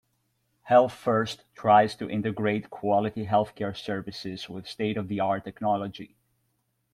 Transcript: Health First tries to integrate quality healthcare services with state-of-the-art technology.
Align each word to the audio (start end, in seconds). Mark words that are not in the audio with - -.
Health 0.63 0.93
First 0.93 1.43
tries 1.53 1.95
to 1.97 2.09
integrate 2.09 2.71
quality 2.71 3.27
healthcare 3.27 3.77
services 3.77 4.49
with 4.49 4.67
state-of-the-art 4.67 5.43
technology. 5.43 6.15